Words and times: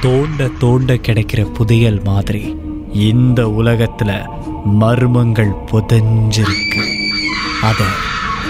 தோண்ட 0.00 0.48
தோண்ட 0.58 0.94
கிடைக்கிற 0.94 1.44
புதையல் 1.44 2.00
மாதிரி 2.04 2.56
இந்த 2.92 3.46
உலகத்துல 3.46 4.28
மர்மங்கள் 4.64 5.52
புதைஞ்சிருக்கு. 5.72 7.12
அதை 7.62 7.86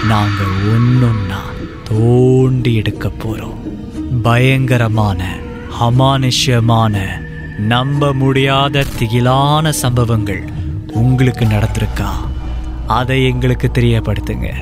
நாங்க 0.07 0.43
ஒன்னொன்னா 0.43 1.41
தோண்டி 1.83 2.75
எடுக்க 2.75 3.07
போறோம். 3.07 3.55
பயங்கரமான 4.21 5.35
அமானுஷ்யமான 5.81 7.07
நம்ப 7.57 8.13
முடியாத 8.13 8.85
திகிலான 8.99 9.69
சம்பவங்கள் 9.69 10.43
உங்களுக்கு 10.93 11.45
நடந்திருக்கா? 11.45 12.09
அதை 12.87 13.25
எங்களுக்கு 13.25 13.71
தெரியப்படுத்துங்க. 13.73 14.53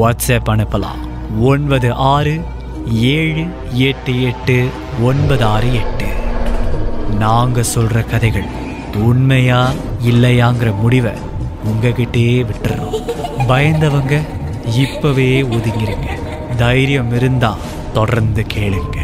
வாட்ஸ்அப் 0.00 0.48
அனுப்பலாம். 0.48 1.09
ஒன்பது 1.38 1.92
ஆறு 1.92 2.40
ஏழு 2.92 3.46
எட்டு 3.72 4.22
எட்டு 4.22 4.68
ஒன்பது 5.02 5.44
ஆறு 5.44 5.74
எட்டு. 5.74 6.04
நாங்கள் 7.18 7.64
சொல்ற 7.74 8.04
கதைகள் 8.04 8.44
உண்மையா 8.94 9.70
இல்லையாங்கிற 10.06 10.80
முடிவை 10.80 11.12
உங்ககிட்டே 11.64 12.46
விட்டுறோம். 12.46 13.02
பயந்தவங்க 13.48 14.20
இப்பவே 14.76 15.42
ஒதுங்கிருங்க. 15.42 16.08
தைரியம் 16.56 17.12
இருந்தா 17.12 17.56
தொடர்ந்து 17.92 18.46
கேளுங்க. 18.54 18.98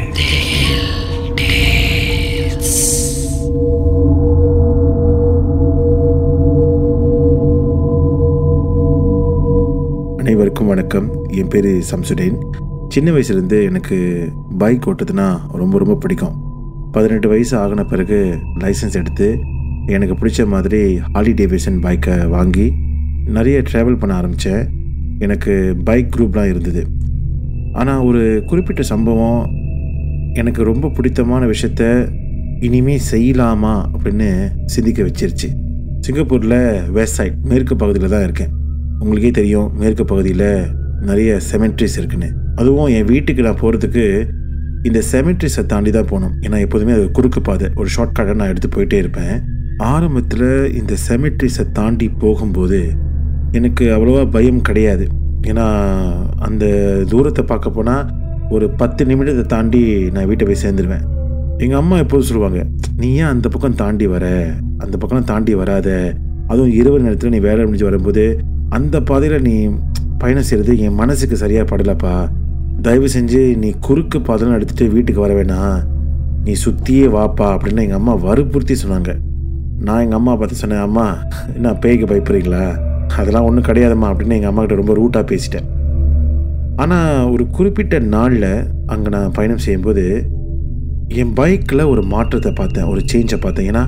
அனைவருக்கும் 10.46 10.74
வணக்கம். 10.76 11.26
என் 11.28 11.48
பேர் 11.48 11.84
சம்சுடேன் 11.90 12.34
சின்ன 12.88 13.10
வயசுலேருந்து 13.10 13.64
எனக்கு 13.64 14.28
பைக் 14.58 14.88
ஓட்டுறதுனா 14.88 15.38
ரொம்ப 15.52 15.78
ரொம்ப 15.78 15.94
பிடிக்கும். 15.94 16.34
பதினெட்டு 16.92 17.28
வயசு 17.28 17.58
ஆகின 17.58 17.84
பிறகு 17.84 18.38
லைசன்ஸ் 18.58 18.92
எடுத்து 18.92 19.38
எனக்கு 19.86 20.14
பிடிச்ச 20.14 20.46
மாதிரி 20.46 20.98
ஹாலி 20.98 21.32
டேவிசன் 21.40 21.80
பைக்கை 21.82 22.28
வாங்கி 22.28 22.74
நிறைய 23.26 23.62
ட்ராவல் 23.72 23.98
பண்ண 23.98 24.14
ஆரம்பித்தேன் 24.14 24.68
எனக்கு 25.18 25.76
பைக் 25.84 26.14
குரூப்லாம் 26.16 26.48
இருந்தது. 26.48 26.86
ஆனால் 27.72 28.04
ஒரு 28.04 28.42
குறிப்பிட்ட 28.46 28.82
சம்பவம் 28.82 29.50
எனக்கு 30.34 30.62
ரொம்ப 30.62 30.88
பிடித்தமான 30.88 31.46
விஷயத்த 31.46 32.12
இனிமே 32.60 33.00
செய்யலாமா 33.10 33.74
அப்படின்னு 33.96 34.48
சிந்திக்க 34.64 35.02
வச்சிருச்சு. 35.02 35.50
சிங்கப்பூரில் 36.00 36.90
வெஸ்ட் 36.90 37.14
சைட் 37.14 37.34
மேற்கு 37.42 37.76
பகுதியில் 37.76 38.10
தான் 38.10 38.22
இருக்கேன். 38.22 38.55
உங்களுக்கே 39.00 39.30
தெரியும் 39.30 39.68
மேற்கு 39.80 40.04
பகுதியில் 40.04 40.48
நிறைய 41.00 41.30
செமெட்ரிஸ் 41.50 41.96
இருக்குன்னு. 42.00 42.28
அதுவும் 42.56 42.90
என் 42.96 43.08
வீட்டுக்கு 43.12 43.42
நான் 43.42 43.60
போகிறதுக்கு 43.62 44.04
இந்த 44.82 45.00
செமெட்ரிஸை 45.12 45.62
தாண்டி 45.66 45.90
தான் 45.90 46.08
போகணும். 46.12 46.34
ஏன்னா 46.40 46.58
எப்போதுமே 46.60 46.92
அது 46.92 47.04
குறுக்கு 47.10 47.40
பாதை. 47.40 47.68
ஒரு 47.74 47.88
ஷார்ட்கட்டை 47.96 48.34
நான் 48.40 48.52
எடுத்து 48.52 48.68
போயிட்டே 48.76 48.98
இருப்பேன். 49.02 49.34
ஆரம்பத்தில் 49.92 50.48
இந்த 50.74 50.94
செமெட்ரிஸை 51.08 51.64
தாண்டி 51.72 52.08
போகும்போது 52.08 52.80
எனக்கு 53.52 53.84
அவ்வளோவா 53.96 54.22
பயம் 54.30 54.60
கிடையாது. 54.60 55.06
ஏன்னா 55.50 55.66
அந்த 56.46 56.64
தூரத்தை 57.08 57.44
பார்க்க 57.44 57.70
போனால் 57.70 58.06
ஒரு 58.50 58.66
பத்து 58.80 59.04
நிமிடத்தை 59.04 59.44
தாண்டி 59.46 59.82
நான் 60.14 60.28
வீட்டை 60.30 60.46
போய் 60.46 60.62
சேர்ந்துருவேன். 60.64 61.04
எங்கள் 61.58 61.78
அம்மா 61.78 61.96
எப்போதும் 61.96 62.28
சொல்லுவாங்க 62.30 62.60
நீ 62.96 63.08
ஏன் 63.20 63.32
அந்த 63.34 63.46
பக்கம் 63.48 63.78
தாண்டி 63.82 64.06
வர? 64.06 64.26
அந்த 64.84 64.94
பக்கம் 64.96 65.28
தாண்டி 65.30 65.54
வராத. 65.54 65.88
அதுவும் 66.48 66.74
இரவு 66.80 66.98
நேரத்தில் 67.00 67.34
நீ 67.34 67.38
வேலை 67.46 67.62
முடிஞ்சு 67.64 67.88
வரும்போது 67.88 68.24
அந்த 68.70 68.96
பாதையில் 69.00 69.42
நீ 69.42 69.54
பயணம் 70.18 70.46
செய்கிறது 70.48 70.78
என் 70.78 70.98
மனசுக்கு 71.00 71.36
சரியாக 71.36 71.66
படலப்பா. 71.70 72.14
தயவு 72.82 73.08
செஞ்சு 73.14 73.56
நீ 73.56 73.68
குறுக்கு 73.86 74.20
பாதையில் 74.20 74.56
எடுத்துகிட்டு 74.56 74.94
வீட்டுக்கு 74.94 75.20
வர 75.20 75.34
வேணாம் 75.34 75.78
நீ 76.44 76.52
சுற்றியே 76.52 77.06
வாப்பா 77.14 77.46
அப்படின்னு 77.54 77.84
எங்கள் 77.84 78.00
அம்மா 78.00 78.14
வற்புறுத்தி 78.14 78.74
சொன்னாங்க. 78.82 79.12
நான் 79.86 80.02
எங்கள் 80.04 80.18
அம்மா 80.18 80.36
பார்த்து 80.36 80.56
சொன்னேன் 80.56 80.78
அம்மா 80.78 81.06
என்ன 81.54 81.72
பேய்க்கு 81.72 82.06
பயப்படுறீங்களா? 82.10 82.64
அதெல்லாம் 83.16 83.44
ஒன்றும் 83.44 83.68
கிடையாதும்மா 83.68 84.08
அப்படின்னு 84.10 84.36
எங்கள் 84.38 84.50
அம்மாக்கிட்ட 84.50 84.80
ரொம்ப 84.82 84.94
ரூட்டாக 84.94 85.24
பேசிட்டேன். 85.32 85.66
ஆனால் 86.76 87.30
ஒரு 87.30 87.46
குறிப்பிட்ட 87.46 87.98
நாளில் 87.98 88.50
அங்கே 88.86 89.08
நான் 89.08 89.32
பயணம் 89.32 89.58
செய்யும்போது 89.58 90.30
என் 91.08 91.32
பைக்கில் 91.32 91.90
ஒரு 91.92 92.02
மாற்றத்தை 92.02 92.52
பார்த்தேன் 92.52 92.84
ஒரு 92.84 93.02
சேஞ்சை 93.12 93.40
பார்த்தேன். 93.40 93.68
ஏன்னா 93.72 93.84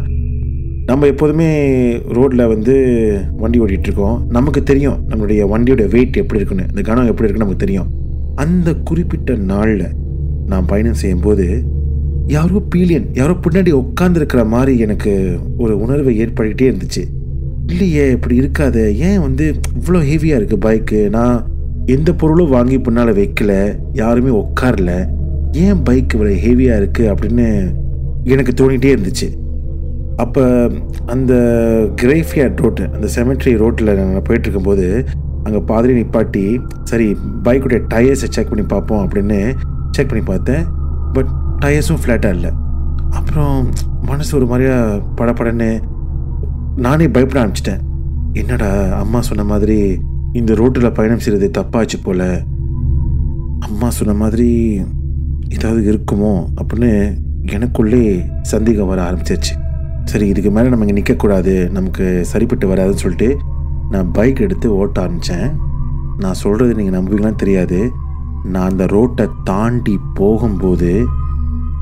நம்ம 0.88 1.06
எப்போதுமே 1.12 1.46
ரோட்டில் 2.16 2.50
வந்து 2.52 2.74
வண்டி 3.40 3.58
ஓட்டிகிட்ருக்கோம். 3.62 4.18
நமக்கு 4.36 4.60
தெரியும் 4.70 5.00
நம்மளுடைய 5.08 5.40
வண்டியோட 5.50 5.82
வெயிட் 5.94 6.18
எப்படி 6.20 6.38
இருக்குன்னு 6.40 6.64
இந்த 6.68 6.82
கனம் 6.86 7.08
எப்படி 7.10 7.26
இருக்குன்னு 7.26 7.44
நமக்கு 7.44 7.64
தெரியும். 7.64 7.88
அந்த 8.42 8.74
குறிப்பிட்ட 8.88 9.34
நாளில் 9.50 9.84
நான் 10.50 10.68
பயணம் 10.70 11.00
செய்யும்போது 11.02 11.46
யாரோ 12.36 12.60
பீலியன் 12.74 13.08
யாரோ 13.18 13.34
பின்னாடி 13.44 13.72
உட்காந்துருக்கிற 13.80 14.42
மாதிரி 14.54 14.72
எனக்கு 14.86 15.12
ஒரு 15.64 15.74
உணர்வை 15.84 16.14
ஏற்படுத்திட்டே 16.24 16.68
இருந்துச்சு. 16.70 17.02
இல்லையே 17.72 18.04
இப்படி 18.16 18.36
இருக்காது 18.42 18.84
ஏன் 19.08 19.20
வந்து 19.26 19.46
இவ்வளோ 19.80 20.00
ஹெவியாக 20.10 20.40
இருக்குது 20.40 20.64
பைக்கு 20.66 21.00
நான் 21.16 21.36
எந்த 21.96 22.14
பொருளும் 22.22 22.54
வாங்கி 22.56 22.78
பின்னால் 22.86 23.12
வைக்கல 23.20 23.52
யாருமே 23.92 24.32
உட்காரல. 24.42 24.94
ஏன் 25.66 25.82
பைக் 25.88 26.16
இவ்வளோ 26.16 26.32
ஹெவியாக 26.46 26.80
இருக்குது 26.80 27.10
அப்படின்னு 27.12 27.48
எனக்கு 28.34 28.54
தோணிகிட்டே 28.60 28.94
இருந்துச்சு. 28.96 29.28
அப்போ 30.22 30.42
அந்த 31.14 31.32
கிரேஃபியார்ட் 32.00 32.60
ரோட்டு 32.64 32.84
அந்த 32.94 33.08
செமெட்ரி 33.16 33.52
ரோட்டில் 33.62 33.90
நாங்கள் 34.00 34.24
போயிட்டுருக்கும்போது 34.28 34.86
அங்கே 35.44 35.60
பாதிரி 35.70 35.92
நிப்பாட்டி 35.98 36.44
சரி 36.90 37.06
பைக்குடைய 37.44 37.80
டயர்ஸை 37.92 38.28
செக் 38.36 38.50
பண்ணி 38.50 38.64
பார்ப்போம் 38.72 39.02
அப்படின்னு 39.04 39.38
செக் 39.96 40.10
பண்ணி 40.10 40.24
பார்த்தேன். 40.24 40.64
பட் 41.12 41.30
டயர்ஸும் 41.62 42.00
ஃப்ளாட்டாக 42.02 42.36
இல்லை. 42.38 42.50
அப்புறம் 43.10 43.54
மனசு 44.10 44.32
ஒரு 44.36 44.46
மாதிரியா 44.46 44.76
படபடன்னு 45.20 45.70
நானே 46.86 47.08
பயப்பட 47.08 47.38
ஆரம்பிச்சிட்டேன். 47.42 47.84
என்னடா 48.32 48.70
அம்மா 49.02 49.20
சொன்ன 49.28 49.46
மாதிரி 49.52 49.78
இந்த 50.32 50.52
ரோட்டில் 50.54 50.96
பயணம் 50.98 51.22
செய்கிறது 51.24 51.48
தப்பாச்சு 51.58 51.98
போல். 52.02 52.26
அம்மா 53.68 53.88
சொன்ன 53.90 54.16
மாதிரி 54.24 54.50
ஏதாவது 55.56 55.80
இருக்குமோ 55.92 56.34
அப்படின்னு 56.60 56.92
எனக்குள்ளே 57.56 58.02
சந்தேகம் 58.52 58.90
வர 58.92 59.00
ஆரம்பிச்சிருச்சு. 59.08 59.54
சரி 60.08 60.26
இதுக்கு 60.28 60.50
மேலே 60.50 60.68
நம்ம 60.68 60.84
இங்கே 60.84 60.98
நிற்கக்கூடாது 61.00 61.70
நமக்கு 61.70 62.04
சரிப்பட்டு 62.24 62.66
வராதுன்னு 62.74 63.02
சொல்லிட்டு 63.04 63.38
நான் 63.90 64.12
பைக் 64.12 64.40
எடுத்து 64.40 64.76
ஓட்ட 64.76 65.00
ஆரம்பித்தேன் 65.00 65.48
நான் 66.18 66.40
சொல்கிறது 66.42 66.74
நீங்கள் 66.74 66.96
நம்புவீங்களான்னு 66.98 67.42
தெரியாது. 67.44 67.78
நான் 68.44 68.70
அந்த 68.70 68.86
ரோட்டை 68.86 69.26
தாண்டி 69.44 69.94
போகும்போது 70.14 70.90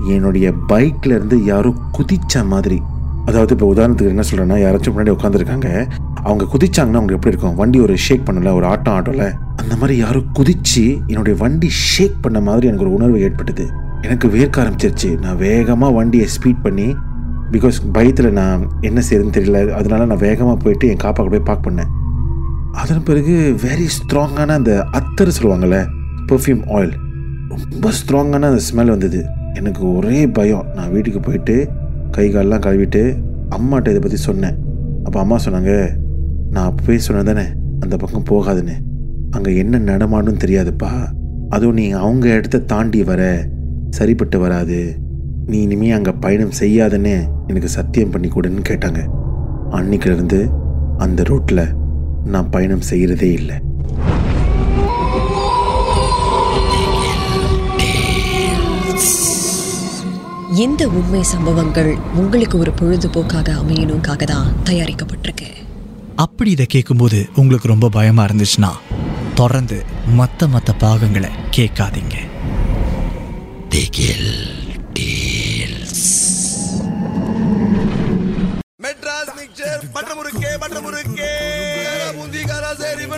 என்னுடைய 0.09 0.53
பைக்கிலேருந்து 0.69 1.39
யாரும் 1.45 1.79
யாரோ 2.03 2.45
மாதிரி 2.45 2.83
அதாவது 3.25 3.53
இப்போ 3.55 3.67
உதாரணத்துக்கு 3.75 4.15
என்ன 4.15 4.25
சொல்கிறேன்னா 4.31 4.59
யாராச்சும் 4.65 4.95
முன்னாடி 4.97 5.13
உட்காந்துருக்காங்க 5.17 5.69
அவங்க 6.15 6.45
குதிச்சாங்கன்னா 6.53 6.99
அவங்க 6.99 7.15
எப்படி 7.15 7.33
இருக்கும்? 7.33 7.55
வண்டி 7.55 7.79
ஒரு 7.81 7.97
ஷேக் 7.97 8.27
பண்ணல 8.27 8.53
ஒரு 8.55 8.67
ஆட்டம் 8.67 8.95
ஆட்டோல 8.95 9.25
அந்த 9.57 9.77
மாதிரி 9.77 9.99
யாரும் 9.99 10.29
குதிச்சு 10.39 10.85
என்னுடைய 11.07 11.39
வண்டி 11.39 11.69
ஷேக் 11.69 12.23
பண்ண 12.23 12.41
மாதிரி 12.41 12.67
எனக்கு 12.67 12.87
ஒரு 12.87 12.95
உணர்வு 12.95 13.21
ஏற்பட்டது. 13.21 13.67
எனக்கு 14.03 14.29
வேர்க்க 14.29 14.57
ஆரம்பிச்சிருச்சு. 14.63 15.11
நான் 15.19 15.37
வேகமாக 15.37 15.93
வண்டியை 15.93 16.27
ஸ்பீட் 16.37 16.63
பண்ணி 16.63 16.89
பிகாஸ் 17.53 17.77
பயத்தில் 17.93 18.33
நான் 18.33 18.71
என்ன 18.81 19.03
செய்யறதுன்னு 19.11 19.37
தெரியல. 19.39 19.71
அதனால 19.71 20.05
நான் 20.05 20.19
வேகமாக 20.19 20.57
போயிட்டு 20.57 20.89
என் 20.89 21.03
காப்பாக்க 21.05 21.31
போய் 21.31 21.49
பார்க் 21.51 21.67
பண்ணேன். 21.67 21.91
அதன் 22.73 23.03
பிறகு 23.03 23.35
வெரி 23.63 23.87
ஸ்ட்ராங்கான 23.97 24.47
அந்த 24.47 24.87
அத்தர் 24.99 25.37
சொல்லுவாங்கள்ல 25.37 25.79
பெர்ஃப்யூம் 26.31 26.63
ஆயில் 26.77 26.95
ரொம்ப 27.49 27.91
ஸ்ட்ராங்கான 27.99 28.49
அந்த 28.53 28.61
ஸ்மெல் 28.69 28.95
வந்தது. 28.95 29.25
எனக்கு 29.55 29.95
ஒரே 29.95 30.29
பயம். 30.29 30.67
நான் 30.75 30.93
வீட்டுக்கு 30.93 31.21
போயிட்டு 31.21 31.69
கை 32.11 32.35
காலெலாம் 32.35 32.65
கழுவிட்டு 32.67 33.03
அம்மாட்ட 33.57 33.89
இதை 33.89 33.99
பற்றி 33.99 34.17
சொன்னேன். 34.17 34.57
அப்போ 35.05 35.21
அம்மா 35.21 35.37
சொன்னாங்க 35.45 35.73
நான் 36.51 36.75
போய் 36.87 36.99
சொன்னேன் 36.99 37.25
தானே 37.25 37.47
அந்த 37.81 37.97
பக்கம் 37.97 38.29
போகாதுன்னு. 38.31 38.77
அங்கே 39.31 39.57
என்ன 39.57 39.79
நடமாடும் 39.79 40.43
தெரியாதுப்பா. 40.45 40.91
அதுவும் 41.49 41.75
நீ 41.75 41.91
அவங்க 41.91 42.27
இடத்த 42.29 42.59
தாண்டி 42.59 43.03
வர. 43.05 43.49
சரிப்பட்டு 43.91 44.39
வராது. 44.39 44.79
நீ 45.51 45.59
இனிமே 45.65 45.89
அங்கே 45.97 46.13
பயணம் 46.23 46.55
செய்யாதுன்னு 46.59 47.13
எனக்கு 47.49 47.69
சத்தியம் 47.69 48.11
பண்ணி 48.11 48.29
கொடுன்னு 48.29 48.63
கேட்டாங்க. 48.69 49.01
அன்னைக்கிலிருந்து 49.79 50.39
அந்த 51.05 51.23
ரோட்டில் 51.23 51.63
நான் 52.33 52.51
பயணம் 52.55 52.83
செய்கிறதே 52.91 53.29
இல்லை. 53.33 53.57
இந்த 60.65 60.83
உண்மை 60.99 61.23
சம்பவங்கள் 61.35 61.91
உங்களுக்கு 62.15 62.59
ஒரு 62.59 62.73
பொழுதுபோக்காக 62.81 63.49
அமையணுக்காக 63.63 64.25
தான் 64.25 64.53
தயாரிக்கப்பட்டிருக்கு. 64.65 65.49
அப்படி 66.15 66.51
இதை 66.51 66.67
கேட்கும்போது 66.67 67.21
உங்களுக்கு 67.35 67.73
ரொம்ப 67.75 67.89
பயமா 67.89 68.25
இருந்துச்சுன்னா 68.25 68.73
தொடர்ந்து 69.35 69.81
மற்ற 70.21 70.47
மற்ற 70.47 70.73
பாகங்களை 70.85 71.33
கேட்காதீங்க. 71.59 72.17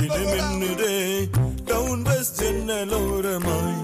மின்னுதே 0.01 0.95
டவுன் 1.69 2.03
பஸ் 2.05 2.31
ஜன்னலோரமாய் 2.39 3.79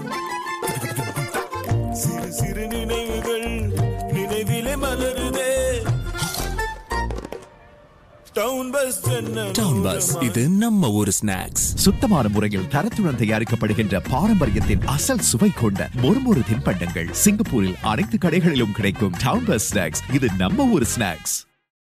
சிறு 2.01 2.29
சிறு 2.33 2.65
நினைவுகள் 2.73 3.47
நினைவிலே 4.15 4.75
மலருதே. 4.83 5.49
டவுன் 8.35 8.71
பஸ் 8.71 8.97
டவுன் 9.57 9.81
பஸ் 9.83 10.07
ஜன்னல் 10.09 10.25
இது 10.27 10.43
நம்ம 10.61 10.89
ஊரு 10.93 11.13
ஸ்நாக்ஸ் 11.17 11.65
சுத்தமான 11.83 12.29
முறையில் 12.29 12.69
தரத்துடன் 12.69 13.19
தயாரிக்கப்படுகின்ற 13.21 14.01
பாரம்பரியத்தின் 14.09 14.85
அசல் 14.95 15.25
சுவை 15.29 15.51
கொண்ட 15.55 15.89
மொறுமொறு 16.01 16.43
தின்பண்டங்கள் 16.49 17.11
சிங்கப்பூரில் 17.23 17.77
அனைத்து 17.91 18.19
கடைகளிலும் 18.19 18.77
கிடைக்கும் 18.77 19.17
டவுன் 19.23 19.47
பஸ் 19.47 19.67
ஸ்நாக்ஸ் 19.69 20.03
இது 20.13 20.29
நம்ம 20.37 20.67
ஊர் 20.73 20.87
ஸ்நாக்ஸ் 20.93 21.35